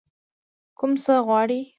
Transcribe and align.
کوم 0.77 0.91
څه 1.03 1.13
غواړئ؟ 1.25 1.61